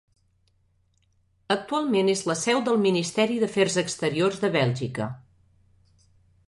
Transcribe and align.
Actualment 1.55 2.09
és 2.13 2.23
la 2.31 2.37
seu 2.45 2.63
del 2.69 2.81
Ministeri 2.87 3.39
d'Afers 3.45 3.79
Exteriors 3.83 4.43
de 4.47 4.53
Bèlgica. 4.59 5.11